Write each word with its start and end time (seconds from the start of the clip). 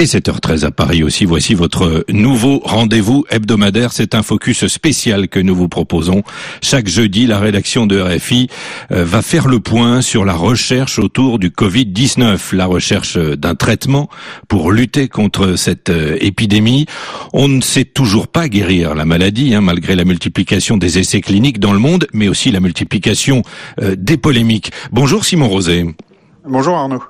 Et 0.00 0.04
7h13 0.04 0.64
à 0.64 0.70
Paris 0.70 1.02
aussi, 1.02 1.26
voici 1.26 1.52
votre 1.52 2.06
nouveau 2.08 2.62
rendez-vous 2.64 3.26
hebdomadaire. 3.28 3.92
C'est 3.92 4.14
un 4.14 4.22
focus 4.22 4.66
spécial 4.66 5.28
que 5.28 5.38
nous 5.38 5.54
vous 5.54 5.68
proposons. 5.68 6.22
Chaque 6.62 6.88
jeudi, 6.88 7.26
la 7.26 7.38
rédaction 7.38 7.86
de 7.86 8.00
RFI 8.00 8.48
euh, 8.92 9.04
va 9.04 9.20
faire 9.20 9.46
le 9.46 9.60
point 9.60 10.00
sur 10.00 10.24
la 10.24 10.32
recherche 10.32 10.98
autour 10.98 11.38
du 11.38 11.50
Covid-19, 11.50 12.56
la 12.56 12.64
recherche 12.64 13.18
d'un 13.18 13.54
traitement 13.54 14.08
pour 14.48 14.72
lutter 14.72 15.08
contre 15.08 15.56
cette 15.56 15.90
euh, 15.90 16.16
épidémie. 16.18 16.86
On 17.34 17.48
ne 17.48 17.60
sait 17.60 17.84
toujours 17.84 18.28
pas 18.28 18.48
guérir 18.48 18.94
la 18.94 19.04
maladie, 19.04 19.54
hein, 19.54 19.60
malgré 19.60 19.96
la 19.96 20.06
multiplication 20.06 20.78
des 20.78 20.98
essais 20.98 21.20
cliniques 21.20 21.60
dans 21.60 21.74
le 21.74 21.78
monde, 21.78 22.06
mais 22.14 22.28
aussi 22.28 22.50
la 22.50 22.60
multiplication 22.60 23.42
euh, 23.82 23.96
des 23.98 24.16
polémiques. 24.16 24.72
Bonjour 24.92 25.26
Simon 25.26 25.50
Rosé. 25.50 25.94
Bonjour 26.48 26.74
Arnaud. 26.74 27.02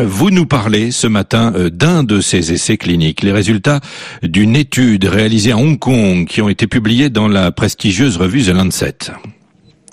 Vous 0.00 0.30
nous 0.30 0.46
parlez 0.46 0.90
ce 0.90 1.06
matin 1.06 1.52
euh, 1.56 1.70
d'un 1.70 2.04
de 2.04 2.20
ces 2.20 2.52
essais 2.52 2.76
cliniques, 2.76 3.22
les 3.22 3.32
résultats 3.32 3.80
d'une 4.22 4.56
étude 4.56 5.04
réalisée 5.04 5.52
à 5.52 5.56
Hong 5.56 5.78
Kong 5.78 6.26
qui 6.26 6.42
ont 6.42 6.48
été 6.48 6.66
publiés 6.66 7.10
dans 7.10 7.28
la 7.28 7.50
prestigieuse 7.52 8.16
revue 8.16 8.42
The 8.42 8.48
Lancet. 8.48 9.12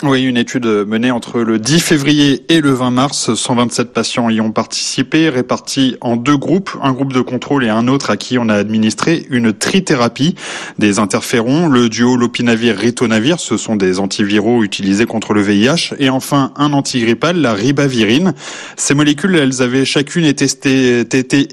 Oui, 0.04 0.23
une 0.23 0.35
étude 0.35 0.66
menée 0.66 1.09
entre 1.09 1.40
le 1.40 1.58
10 1.58 1.80
février 1.80 2.44
et 2.49 2.59
le 2.59 2.72
20 2.72 2.91
mars. 2.91 3.34
127 3.34 3.94
patients 3.94 4.30
y 4.30 4.41
ont 4.41 4.52
participé, 4.52 5.30
répartis 5.30 5.95
en 6.02 6.18
deux 6.18 6.35
groupes, 6.35 6.71
un 6.84 6.91
groupe 6.91 7.13
de 7.13 7.21
contrôle 7.21 7.63
et 7.63 7.70
un 7.70 7.88
autre 7.88 8.09
à 8.09 8.18
qui 8.18 8.38
on 8.38 8.49
a 8.49 8.55
administré 8.55 9.26
une 9.30 9.54
trithérapie, 9.54 10.35
des 10.80 10.99
interférons, 10.99 11.70
le 11.70 11.88
duo 11.88 12.18
lopinavir-ritonavir, 12.18 13.40
ce 13.40 13.55
sont 13.55 13.77
des 13.77 13.99
antiviraux 13.99 14.66
utilisés 14.66 15.05
contre 15.05 15.34
le 15.34 15.41
VIH, 15.41 15.96
et 15.98 16.09
enfin 16.09 16.52
un 16.57 16.73
antigrippal, 16.73 17.38
la 17.38 17.54
ribavirine. 17.54 18.34
Ces 18.76 18.96
molécules, 18.96 19.35
elles 19.35 19.62
avaient 19.62 19.85
chacune 19.85 20.26
été 20.26 20.46
testées, 20.46 20.99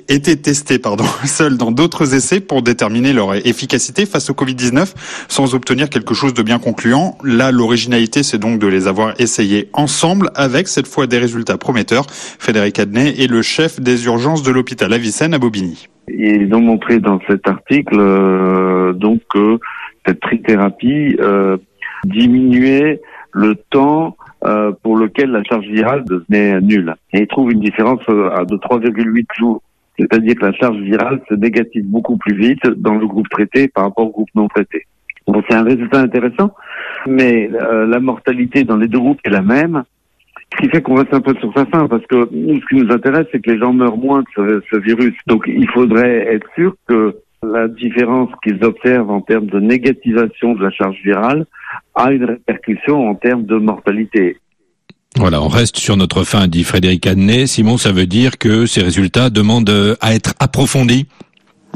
été, 0.09 0.37
testées 0.37 0.81
pardon, 0.81 1.05
seules 1.27 1.57
dans 1.57 1.71
d'autres 1.71 2.13
essais 2.17 2.41
pour 2.41 2.63
déterminer 2.63 3.13
leur 3.13 3.37
efficacité 3.47 4.05
face 4.05 4.31
au 4.31 4.33
Covid-19, 4.33 4.89
sans 5.29 5.55
obtenir 5.55 5.89
quelque 5.89 6.13
chose 6.13 6.35
de 6.35 6.43
bien 6.43 6.59
concluant. 6.59 7.17
Là, 7.23 7.53
l'originalité, 7.53 8.25
c'est 8.33 8.39
donc 8.39 8.59
de 8.59 8.67
les 8.67 8.89
avoir 8.89 9.13
essayés 9.21 9.69
ensemble 9.75 10.31
avec 10.35 10.67
cette 10.67 10.87
fois 10.87 11.07
des 11.07 11.19
résultats 11.19 11.59
prometteurs. 11.59 12.07
Frédéric 12.09 12.79
Adnet 12.79 13.11
est 13.11 13.31
le 13.31 13.43
chef 13.43 13.79
des 13.79 14.07
urgences 14.07 14.43
de 14.43 14.51
l'hôpital 14.51 14.91
Avicenne 14.95 15.35
à 15.35 15.39
Bobigny. 15.39 15.87
Ils 16.09 16.51
ont 16.55 16.63
montré 16.63 16.99
dans 16.99 17.21
cet 17.29 17.47
article 17.47 17.99
euh, 17.99 18.95
donc 18.95 19.21
que 19.31 19.59
cette 20.07 20.21
trithérapie 20.21 21.15
euh, 21.21 21.59
diminuait 22.05 23.03
le 23.33 23.55
temps 23.69 24.17
euh, 24.47 24.73
pour 24.83 24.97
lequel 24.97 25.31
la 25.31 25.45
charge 25.45 25.67
virale 25.67 26.03
devenait 26.07 26.59
nulle. 26.63 26.95
Ils 27.13 27.27
trouvent 27.27 27.53
une 27.53 27.61
différence 27.61 28.01
de 28.09 28.57
3,8 28.57 29.27
jours. 29.39 29.61
C'est-à-dire 29.99 30.37
que 30.37 30.47
la 30.47 30.55
charge 30.55 30.79
virale 30.79 31.21
se 31.29 31.35
négative 31.35 31.85
beaucoup 31.85 32.17
plus 32.17 32.35
vite 32.35 32.67
dans 32.79 32.95
le 32.95 33.07
groupe 33.07 33.29
traité 33.29 33.69
par 33.69 33.85
rapport 33.85 34.07
au 34.07 34.11
groupe 34.11 34.31
non 34.35 34.49
traité. 34.49 34.87
Bon, 35.27 35.43
c'est 35.49 35.57
un 35.57 35.65
résultat 35.65 36.01
intéressant, 36.01 36.55
mais 37.07 37.51
euh, 37.53 37.87
la 37.87 38.01
mortalité 38.01 38.65
dans 38.65 38.77
les 38.77 38.89
deux 38.89 38.99
groupes 38.99 39.21
est 39.25 39.31
la 39.31 39.43
même. 39.43 39.85
Ce 40.53 40.63
qui 40.63 40.69
fait 40.69 40.83
qu'on 40.83 40.97
reste 40.97 41.15
un 41.15 41.21
peu 41.21 41.35
sur 41.41 41.53
sa 41.55 41.65
fin, 41.67 41.87
parce 41.89 42.05
que 42.07 42.29
nous, 42.31 42.61
ce 42.61 42.67
qui 42.67 42.83
nous 42.83 42.93
intéresse, 42.93 43.27
c'est 43.33 43.41
que 43.41 43.51
les 43.51 43.59
gens 43.59 43.73
meurent 43.73 43.97
moins 43.97 44.21
de 44.21 44.27
ce, 44.37 44.63
ce 44.71 44.77
virus. 44.77 45.15
Donc, 45.27 45.45
il 45.47 45.69
faudrait 45.71 46.35
être 46.35 46.47
sûr 46.55 46.75
que 46.87 47.17
la 47.43 47.69
différence 47.69 48.31
qu'ils 48.43 48.63
observent 48.65 49.11
en 49.11 49.21
termes 49.21 49.47
de 49.47 49.59
négativation 49.59 50.55
de 50.55 50.63
la 50.63 50.71
charge 50.71 50.97
virale 51.05 51.47
a 51.95 52.13
une 52.13 52.25
répercussion 52.25 53.09
en 53.09 53.15
termes 53.15 53.45
de 53.45 53.57
mortalité. 53.57 54.37
Voilà, 55.17 55.43
on 55.43 55.49
reste 55.49 55.77
sur 55.77 55.97
notre 55.97 56.25
fin, 56.25 56.47
dit 56.49 56.65
Frédéric 56.65 57.07
Adnet. 57.07 57.47
Simon, 57.47 57.77
ça 57.77 57.93
veut 57.93 58.07
dire 58.07 58.39
que 58.39 58.65
ces 58.65 58.83
résultats 58.83 59.29
demandent 59.29 59.97
à 60.01 60.15
être 60.15 60.35
approfondis 60.39 61.07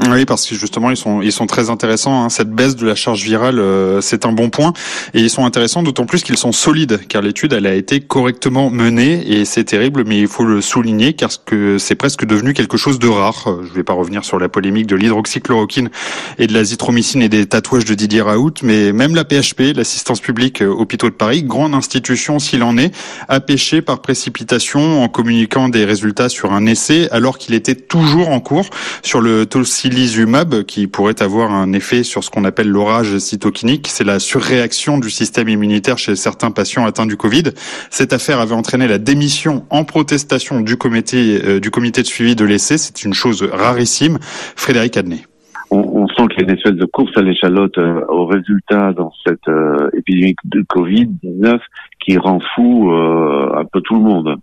oui, 0.05 0.25
parce 0.25 0.45
que 0.45 0.55
justement, 0.55 0.91
ils 0.91 0.97
sont, 0.97 1.21
ils 1.21 1.31
sont 1.31 1.47
très 1.47 1.69
intéressants. 1.69 2.23
Hein. 2.23 2.29
Cette 2.29 2.51
baisse 2.51 2.75
de 2.75 2.85
la 2.85 2.95
charge 2.95 3.23
virale, 3.23 3.59
euh, 3.59 3.99
c'est 4.01 4.25
un 4.25 4.31
bon 4.31 4.49
point. 4.49 4.73
Et 5.13 5.21
ils 5.21 5.29
sont 5.29 5.45
intéressants 5.45 5.83
d'autant 5.83 6.05
plus 6.05 6.23
qu'ils 6.23 6.37
sont 6.37 6.51
solides, 6.51 7.01
car 7.07 7.21
l'étude, 7.21 7.53
elle 7.53 7.65
a 7.65 7.73
été 7.73 7.99
correctement 7.99 8.69
menée. 8.69 9.23
Et 9.27 9.45
c'est 9.45 9.63
terrible, 9.63 10.03
mais 10.05 10.19
il 10.19 10.27
faut 10.27 10.45
le 10.45 10.61
souligner, 10.61 11.13
car 11.13 11.31
c'est 11.77 11.95
presque 11.95 12.25
devenu 12.25 12.53
quelque 12.53 12.77
chose 12.77 12.99
de 12.99 13.07
rare. 13.07 13.45
Euh, 13.47 13.63
je 13.63 13.71
ne 13.71 13.75
vais 13.75 13.83
pas 13.83 13.93
revenir 13.93 14.23
sur 14.23 14.39
la 14.39 14.49
polémique 14.49 14.87
de 14.87 14.95
l'hydroxychloroquine 14.95 15.89
et 16.37 16.47
de 16.47 16.53
l'azithromycine 16.53 17.21
et 17.23 17.29
des 17.29 17.47
tatouages 17.47 17.85
de 17.85 17.95
Didier 17.95 18.21
Raoult, 18.21 18.53
mais 18.63 18.93
même 18.93 19.15
la 19.15 19.23
PHP, 19.23 19.75
l'assistance 19.75 20.19
publique 20.19 20.61
euh, 20.61 20.67
hôpitaux 20.67 21.09
de 21.09 21.15
Paris, 21.15 21.43
grande 21.43 21.73
institution 21.73 22.39
s'il 22.39 22.61
en 22.63 22.77
est, 22.77 22.93
a 23.27 23.39
pêché 23.39 23.81
par 23.81 24.01
précipitation 24.01 25.03
en 25.03 25.07
communiquant 25.07 25.69
des 25.69 25.85
résultats 25.85 26.29
sur 26.29 26.53
un 26.53 26.65
essai, 26.65 27.09
alors 27.11 27.37
qu'il 27.37 27.55
était 27.55 27.75
toujours 27.75 28.29
en 28.29 28.39
cours 28.39 28.69
sur 29.01 29.21
le 29.21 29.45
tocilizumab 29.45 29.86
tocilizumab 29.87 30.63
qui 30.63 30.87
pourrait 30.87 31.21
avoir 31.21 31.51
un 31.51 31.71
effet 31.73 32.03
sur 32.03 32.23
ce 32.23 32.29
qu'on 32.29 32.43
appelle 32.43 32.67
l'orage 32.67 33.17
cytokinique. 33.17 33.87
C'est 33.87 34.03
la 34.03 34.19
surréaction 34.19 34.97
du 34.97 35.09
système 35.09 35.47
immunitaire 35.47 35.97
chez 35.97 36.15
certains 36.15 36.51
patients 36.51 36.85
atteints 36.85 37.05
du 37.05 37.15
Covid. 37.15 37.43
Cette 37.89 38.13
affaire 38.13 38.39
avait 38.39 38.53
entraîné 38.53 38.87
la 38.87 38.97
démission 38.97 39.65
en 39.69 39.85
protestation 39.85 40.61
du 40.61 40.77
comité, 40.77 41.39
euh, 41.43 41.59
du 41.59 41.71
comité 41.71 42.01
de 42.01 42.07
suivi 42.07 42.35
de 42.35 42.43
l'essai. 42.43 42.77
C'est 42.77 43.03
une 43.03 43.13
chose 43.13 43.43
rarissime. 43.43 44.17
Frédéric 44.21 44.97
Adnet. 44.97 45.21
On, 45.69 46.07
sent 46.07 46.27
qu'il 46.29 46.39
y 46.39 46.41
a 46.41 46.51
une 46.51 46.57
espèce 46.57 46.75
de 46.75 46.85
course 46.85 47.11
à 47.17 47.21
l'échalote 47.21 47.77
euh, 47.77 48.01
au 48.07 48.25
résultat 48.25 48.93
dans 48.93 49.11
cette 49.25 49.47
euh, 49.49 49.89
épidémie 49.93 50.35
de 50.45 50.61
Covid-19 50.61 51.59
qui 51.99 52.17
rend 52.17 52.39
fou 52.55 52.89
un 52.91 53.65
peu 53.65 53.81
tout 53.81 53.95
le 53.95 54.01
monde 54.01 54.37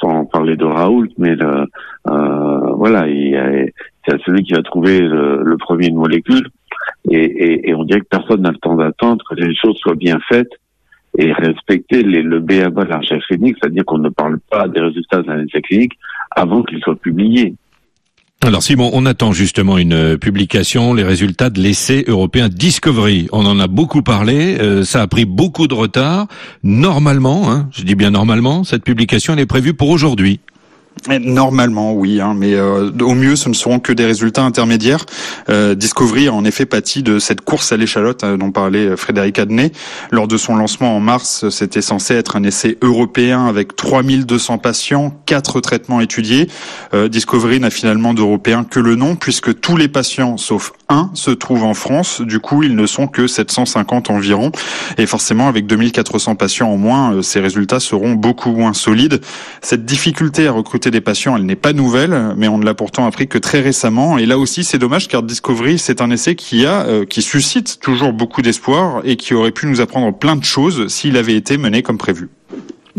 sans 0.00 0.24
parler 0.26 0.56
de 0.56 0.64
Raoult, 0.64 1.08
mais 1.18 1.34
le, 1.34 1.66
euh, 2.08 2.72
voilà, 2.76 3.06
c'est 4.06 4.20
celui 4.24 4.42
qui 4.42 4.52
va 4.52 4.62
trouver 4.62 5.00
le, 5.00 5.56
premier 5.58 5.88
une 5.88 5.96
molécule, 5.96 6.48
et, 7.10 7.16
et, 7.16 7.70
et, 7.70 7.74
on 7.74 7.84
dirait 7.84 8.00
que 8.00 8.06
personne 8.10 8.42
n'a 8.42 8.50
le 8.50 8.58
temps 8.58 8.76
d'attendre 8.76 9.24
que 9.28 9.34
les 9.34 9.54
choses 9.54 9.76
soient 9.78 9.94
bien 9.94 10.18
faites 10.28 10.50
et 11.18 11.32
respecter 11.32 12.02
les, 12.02 12.22
le 12.22 12.40
BABA 12.40 12.84
de 12.84 12.88
la 12.88 12.98
recherche 12.98 13.26
clinique, 13.26 13.56
c'est-à-dire 13.60 13.84
qu'on 13.84 13.98
ne 13.98 14.08
parle 14.08 14.38
pas 14.50 14.68
des 14.68 14.80
résultats 14.80 15.22
d'un 15.22 15.44
essai 15.44 15.60
clinique 15.60 15.92
avant 16.30 16.62
qu'ils 16.62 16.80
soient 16.80 16.96
publiés. 16.96 17.54
Alors 18.44 18.60
Simon, 18.60 18.90
on 18.92 19.06
attend 19.06 19.30
justement 19.30 19.78
une 19.78 19.92
euh, 19.92 20.16
publication, 20.16 20.94
les 20.94 21.04
résultats 21.04 21.48
de 21.48 21.60
l'essai 21.60 22.04
européen 22.08 22.48
Discovery. 22.48 23.28
On 23.30 23.46
en 23.46 23.60
a 23.60 23.68
beaucoup 23.68 24.02
parlé, 24.02 24.58
euh, 24.58 24.82
ça 24.82 25.00
a 25.00 25.06
pris 25.06 25.26
beaucoup 25.26 25.68
de 25.68 25.74
retard. 25.74 26.26
Normalement, 26.64 27.52
hein, 27.52 27.68
je 27.70 27.84
dis 27.84 27.94
bien 27.94 28.10
normalement, 28.10 28.64
cette 28.64 28.82
publication 28.82 29.34
elle 29.34 29.38
est 29.38 29.46
prévue 29.46 29.74
pour 29.74 29.90
aujourd'hui. 29.90 30.40
Normalement, 31.08 31.94
oui, 31.94 32.20
hein, 32.20 32.34
mais 32.36 32.54
euh, 32.54 32.90
au 33.00 33.14
mieux, 33.14 33.34
ce 33.34 33.48
ne 33.48 33.54
seront 33.54 33.80
que 33.80 33.92
des 33.92 34.04
résultats 34.04 34.44
intermédiaires. 34.44 35.04
Euh, 35.48 35.74
Discovery 35.74 36.28
a 36.28 36.32
en 36.32 36.44
effet 36.44 36.64
pâti 36.64 37.02
de 37.02 37.18
cette 37.18 37.40
course 37.40 37.72
à 37.72 37.76
l'échalote 37.76 38.22
hein, 38.22 38.36
dont 38.38 38.52
parlait 38.52 38.86
euh, 38.86 38.96
Frédéric 38.96 39.40
Adnet. 39.40 39.72
Lors 40.12 40.28
de 40.28 40.36
son 40.36 40.54
lancement 40.54 40.96
en 40.96 41.00
mars, 41.00 41.48
c'était 41.50 41.82
censé 41.82 42.14
être 42.14 42.36
un 42.36 42.44
essai 42.44 42.78
européen 42.82 43.46
avec 43.46 43.74
3200 43.74 44.58
patients, 44.58 45.12
quatre 45.26 45.60
traitements 45.60 46.00
étudiés. 46.00 46.48
Discovery 47.10 47.58
n'a 47.58 47.70
finalement 47.70 48.14
d'européen 48.14 48.64
que 48.64 48.78
le 48.78 48.94
nom, 48.94 49.16
puisque 49.16 49.60
tous 49.60 49.76
les 49.76 49.88
patients, 49.88 50.36
sauf 50.36 50.72
un, 50.88 51.10
se 51.14 51.30
trouvent 51.30 51.64
en 51.64 51.74
France. 51.74 52.20
Du 52.20 52.38
coup, 52.38 52.62
ils 52.62 52.76
ne 52.76 52.86
sont 52.86 53.06
que 53.06 53.26
750 53.26 54.10
environ. 54.10 54.52
Et 54.98 55.06
forcément, 55.06 55.48
avec 55.48 55.66
2400 55.66 56.36
patients 56.36 56.70
en 56.70 56.76
moins, 56.76 57.22
ces 57.22 57.40
résultats 57.40 57.80
seront 57.80 58.12
beaucoup 58.12 58.52
moins 58.52 58.74
solides. 58.74 59.20
Cette 59.62 59.84
difficulté 59.84 60.46
à 60.46 60.52
recruter 60.52 60.81
des 60.90 61.00
patients, 61.00 61.36
elle 61.36 61.44
n'est 61.44 61.56
pas 61.56 61.72
nouvelle, 61.72 62.34
mais 62.36 62.48
on 62.48 62.58
ne 62.58 62.64
l'a 62.64 62.74
pourtant 62.74 63.06
appris 63.06 63.28
que 63.28 63.38
très 63.38 63.60
récemment. 63.60 64.18
Et 64.18 64.26
là 64.26 64.38
aussi, 64.38 64.64
c'est 64.64 64.78
dommage 64.78 65.08
car 65.08 65.22
Discovery, 65.22 65.78
c'est 65.78 66.00
un 66.00 66.10
essai 66.10 66.34
qui 66.34 66.66
a, 66.66 66.86
euh, 66.86 67.04
qui 67.04 67.22
suscite 67.22 67.78
toujours 67.80 68.12
beaucoup 68.12 68.42
d'espoir 68.42 69.02
et 69.04 69.16
qui 69.16 69.34
aurait 69.34 69.52
pu 69.52 69.66
nous 69.66 69.80
apprendre 69.80 70.16
plein 70.16 70.36
de 70.36 70.44
choses 70.44 70.88
s'il 70.88 71.16
avait 71.16 71.36
été 71.36 71.58
mené 71.58 71.82
comme 71.82 71.98
prévu. 71.98 72.28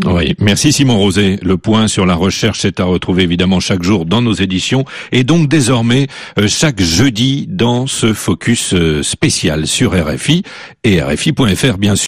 Oui, 0.04 0.34
merci 0.40 0.72
Simon 0.72 0.98
Rosé. 0.98 1.38
Le 1.42 1.56
point 1.56 1.86
sur 1.86 2.04
la 2.04 2.16
recherche 2.16 2.64
est 2.64 2.80
à 2.80 2.84
retrouver 2.84 3.22
évidemment 3.22 3.60
chaque 3.60 3.84
jour 3.84 4.06
dans 4.06 4.22
nos 4.22 4.32
éditions 4.32 4.84
et 5.12 5.22
donc 5.22 5.48
désormais 5.48 6.08
euh, 6.36 6.48
chaque 6.48 6.80
jeudi 6.80 7.46
dans 7.48 7.86
ce 7.86 8.12
focus 8.12 8.74
euh, 8.74 9.04
spécial 9.04 9.68
sur 9.68 9.92
RFI 9.92 10.42
et 10.82 11.00
RFI.fr 11.00 11.78
bien 11.78 11.94
sûr. 11.94 12.02